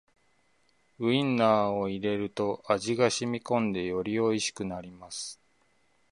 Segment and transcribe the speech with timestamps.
[0.97, 5.39] ウインナーを入れると味がしみこんでよりおいしくなります